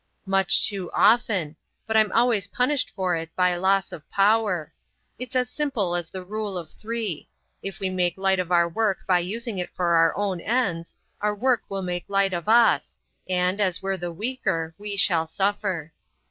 "Much 0.25 0.67
too 0.67 0.89
often; 0.93 1.55
but 1.85 1.95
I'm 1.95 2.11
always 2.11 2.47
punished 2.47 2.89
for 2.89 3.15
it 3.15 3.29
by 3.35 3.55
loss 3.55 3.91
of 3.91 4.09
power. 4.09 4.73
It's 5.19 5.35
as 5.35 5.47
simple 5.47 5.95
as 5.95 6.09
the 6.09 6.25
Rule 6.25 6.57
of 6.57 6.71
Three. 6.71 7.29
If 7.61 7.79
we 7.79 7.87
make 7.91 8.17
light 8.17 8.39
of 8.39 8.51
our 8.51 8.67
work 8.67 9.05
by 9.05 9.19
using 9.19 9.59
it 9.59 9.69
for 9.69 9.93
our 9.93 10.17
own 10.17 10.39
ends, 10.41 10.95
our 11.21 11.35
work 11.35 11.61
will 11.69 11.83
make 11.83 12.05
light 12.07 12.33
of 12.33 12.49
us, 12.49 12.97
and, 13.29 13.61
as 13.61 13.83
we're 13.83 13.95
the 13.95 14.11
weaker, 14.11 14.73
we 14.79 14.97
shall 14.97 15.27
suffer." 15.27 15.93